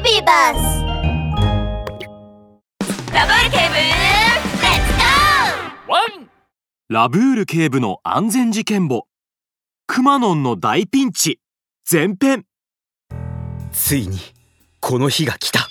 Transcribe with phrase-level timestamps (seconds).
[0.00, 0.84] ビバス
[3.12, 4.92] ラブール警部レッツ
[5.86, 6.30] ゴワン
[6.88, 9.08] ラブール警部の安全事件簿。
[9.88, 11.40] くまノンの大ピンチ。
[11.90, 12.44] 前編。
[13.72, 14.18] ついに
[14.80, 15.66] この日が来た。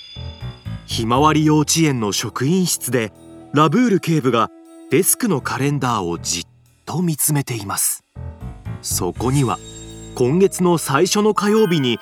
[0.86, 3.12] ひまわり幼稚園の職員室で
[3.54, 4.50] ラブール警部が
[4.90, 6.44] デスクのカレンダーをじっ
[6.84, 8.04] と見つめています。
[8.82, 9.58] そこには
[10.14, 11.98] 今月の最初の火曜日に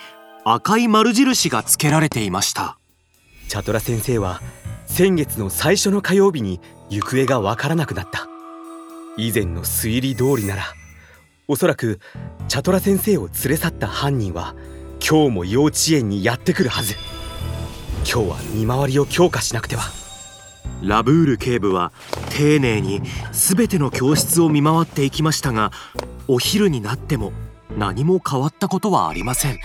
[0.49, 2.77] 赤い丸印がつけられていました。
[3.49, 4.41] チャトラ先生は
[4.85, 8.29] 先月の最初の火曜日に行方がわからなくなった。
[9.17, 10.63] 以前の推理通りなら
[11.49, 11.99] おそらく
[12.47, 14.55] チャトラ先生を連れ去った犯人は
[15.05, 16.95] 今日も幼稚園にやってくるはず。
[18.09, 19.83] 今日は見回りを強化しなくては。
[20.81, 21.91] ラブール警部は
[22.29, 23.01] 丁寧に
[23.33, 25.73] 全ての教室を見回っていきましたが
[26.29, 27.33] お昼になっても
[27.75, 29.59] 何も変わったことはありません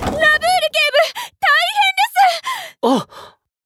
[0.00, 0.40] ーラブール警部
[2.82, 3.06] あ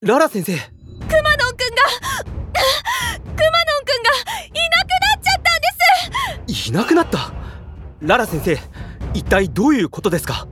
[0.02, 0.56] ララ先生。
[0.56, 1.84] くまのんくんが
[2.24, 6.68] くまのんくんがいなくなっちゃったんです。
[6.68, 7.32] いなくなった？
[8.00, 8.58] ララ先生
[9.14, 10.48] 一体どういうことですか？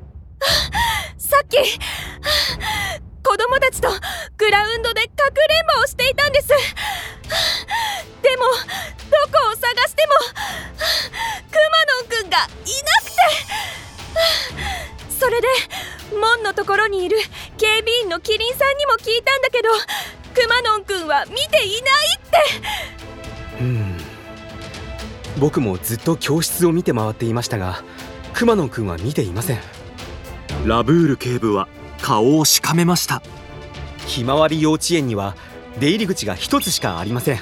[1.18, 3.88] さっき子供たちと
[4.36, 6.46] グラウンドでかくれんぼをしていたんです。
[6.48, 6.54] で
[8.36, 8.50] もど
[9.38, 10.12] こを探しても
[11.50, 13.16] くまのんくんがいなくて。
[15.18, 15.46] それで
[16.20, 17.16] 門のところにいる
[17.62, 19.68] 警備員のキリンさんにも聞いたんだけど
[20.34, 22.20] くまのんくんは見ていないっ
[23.58, 23.62] て。
[23.62, 23.96] うん。
[25.38, 27.84] 僕もずっと教室を見て回っていましたが
[28.34, 29.60] くまのんくんは見ていません。
[30.66, 31.68] ラブール警部は
[32.00, 33.22] 顔をしかめました。
[34.08, 35.36] ひまわり幼稚園には
[35.78, 37.38] 出入り口が一つしかありません。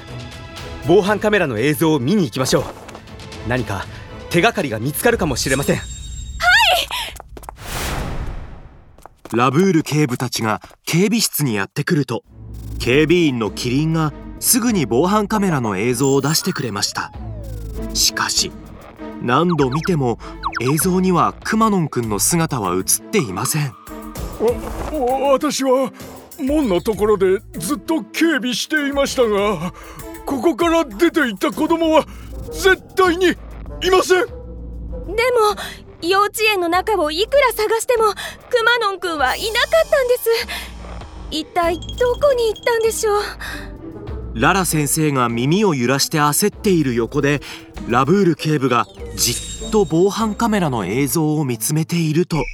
[0.86, 2.64] 防犯カメラの映像を見に行きましょう。
[3.48, 3.86] 何か
[4.28, 5.89] 手がかりが見つかるかもしれません
[9.32, 12.24] ラブール警部たちが警備室にやってくると
[12.80, 17.12] 警備員のキリンがすぐに防犯カメラの映像を出してくれました。
[17.94, 18.50] しかし
[19.22, 20.18] 何度見ても
[20.60, 23.66] 映像にはくまのんくんの姿は映っていません。
[23.66, 23.72] わ
[25.32, 25.92] 私は
[26.40, 29.72] 門のところでずっと警備していましたが
[30.24, 32.06] ここから出て行った子供は
[32.50, 34.26] 絶対にいません。
[34.26, 35.16] でも
[36.02, 38.14] 幼稚園の中をいくら探してもく
[38.64, 40.30] まのんくんはいなかったんです。
[41.30, 43.22] 一体どこに行ったんでしょう？
[44.34, 47.40] ララ先生が耳を揺らして焦っている横で
[47.88, 49.32] ラブール警部がじ
[49.66, 52.44] っと防犯カメラの映像を見つめていると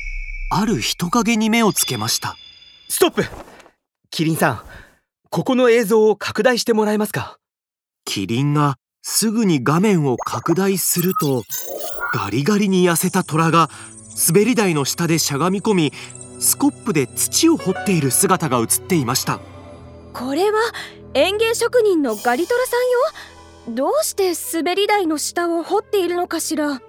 [0.51, 2.37] ある人影に目をつけました。
[2.89, 3.25] ストップ！
[4.11, 4.62] キリンさん
[5.31, 7.39] ここの映像を拡大してもらえますか？
[8.05, 11.43] キリンがすぐに画面を拡大すると
[12.12, 13.71] ガリガリに痩せた虎が
[14.28, 15.93] 滑り台の下でしゃがみ込み
[16.39, 19.41] スコップで土を掘っている姿が映っていました。
[20.12, 20.59] これは
[21.15, 22.77] 園芸職人のガリトラさ
[23.69, 23.75] んよ？
[23.75, 26.72] どうして滑り台の下を掘っているのかしら？
[26.72, 26.81] う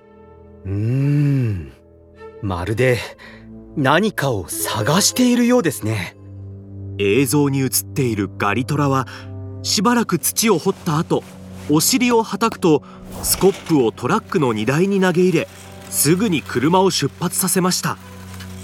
[0.66, 1.74] ーん。
[2.42, 3.00] まるで
[3.76, 6.16] 何かを探しているようですね。
[7.00, 9.08] 映像に映っているガリトラは
[9.64, 11.24] しばらく土を掘った後
[11.70, 12.84] お尻をはたくと
[13.24, 15.48] スコップをトラックの荷台に投げ入れ
[15.90, 17.98] すぐに車を出発させました。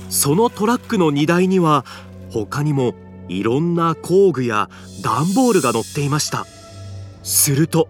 [0.09, 1.86] そのトラックの荷台には
[2.31, 2.94] 他にも
[3.30, 4.69] いろんな工具や
[5.02, 6.46] 段ボールが乗っていました。
[7.24, 7.90] すると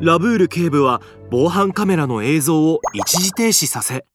[0.00, 4.06] ラブール警部は防犯カメラの映像を一時停止させ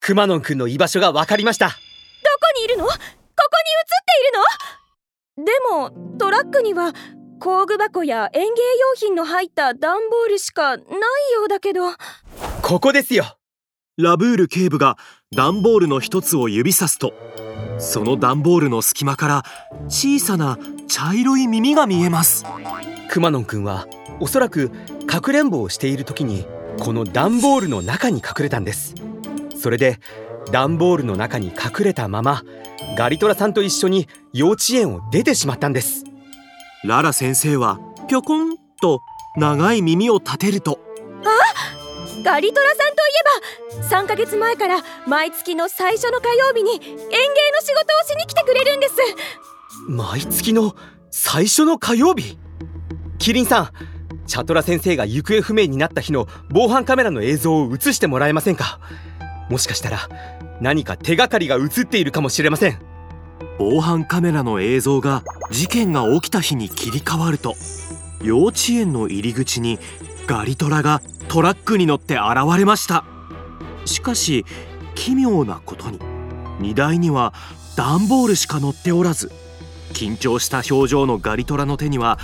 [0.00, 1.66] くまのんくんの居場所が分かりました。
[1.68, 1.78] どこ
[2.58, 2.86] にいるの？
[2.86, 2.98] ここ
[5.36, 5.90] に映っているの？
[5.90, 6.92] でもトラックには
[7.38, 10.86] 工具箱や園芸用品の入った段ボールしかない
[11.34, 11.92] ようだけど。
[12.62, 13.36] ここですよ。
[13.98, 14.96] ラブール警部が
[15.34, 17.14] 段ボールの一つを指さすと
[17.78, 19.42] その段ボールの隙間から
[19.88, 22.44] 小さな茶色い耳が見えます。
[23.08, 23.86] くまのんくんは
[24.20, 24.70] おそらく
[25.06, 26.46] かくれんぼをしている時に
[26.78, 28.94] この段ボールの中に隠れたんです。
[29.56, 29.98] それで
[30.52, 32.42] 段ボールの中に隠れたまま
[32.96, 36.05] ガリトラさんと一緒に幼稚園を出てしまったんです
[36.86, 39.00] ララ先生はぴょこんと
[39.36, 40.78] 長い耳を立てると。
[42.24, 43.10] ガリトラさんとい
[43.80, 47.00] えば3ヶ月前から毎月の最初の火曜日に園芸の
[47.60, 48.94] 仕事をしに来てくれるんです。
[49.88, 50.76] 毎月の
[51.10, 52.38] 最初の火曜日？
[53.18, 53.70] キリンさん
[54.28, 58.78] チャトラ先生が行方不明になった日の防犯カメラの映像を映してもらえませんか？
[59.50, 60.08] もしかしたら
[60.60, 62.78] 何か手がかりが映っているかもしれません
[63.58, 67.54] 防犯カメラの映像が事件が起きた日に切り替わると
[68.22, 69.78] 幼稚園の入り口に
[70.26, 73.04] ガリトラがトラックに乗って現れました。
[73.84, 74.44] しかし
[74.94, 76.00] 奇妙なことに
[76.58, 77.32] 荷台には
[77.76, 79.30] 段ボールしか乗っておらず
[79.92, 82.18] 緊張した表情のガリトラの手には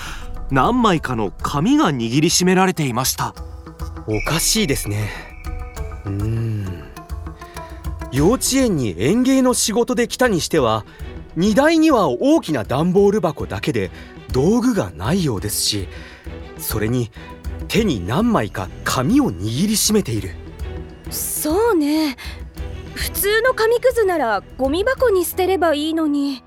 [0.50, 3.34] 何枚かの紙が握りしめられていました。
[4.06, 5.10] おかしいですね。
[6.04, 6.51] うん。
[8.12, 10.84] 幼稚園に園芸の仕事で来たにしては
[11.34, 13.90] 荷台には大きな段ボール箱だけで
[14.32, 15.88] 道具がないようですし
[16.58, 17.10] それに
[17.68, 20.34] 手に何枚か紙を握りしめている。
[21.10, 22.16] そうね。
[22.94, 26.42] 普通の紙くずならゴミ箱に捨てればいいのに。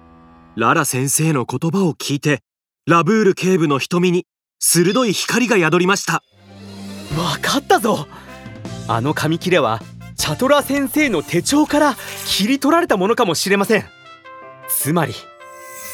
[0.56, 2.42] ララ先生の言葉を聞いて
[2.86, 4.26] ラブール警部の瞳に
[4.60, 6.24] 鋭い光が宿りました。
[7.18, 8.08] わかったぞ。
[8.88, 9.82] あの紙切れは
[10.26, 11.96] チャトラ先生の手帳から
[12.26, 13.86] 切り取られたものかもしれません。
[14.68, 15.14] つまり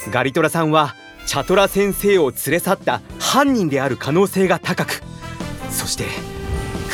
[0.09, 0.95] ガリトラさんは
[1.27, 5.01] チャトラ先生を連れ去った犯人である可能性が高く
[5.69, 6.05] そして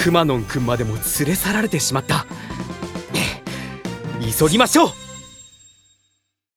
[0.01, 2.25] クマノンくんまでも連れ去られてしまった。
[4.39, 5.06] 急ぎましょう。